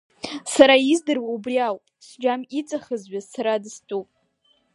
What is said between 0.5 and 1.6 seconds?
Сара издыруа убри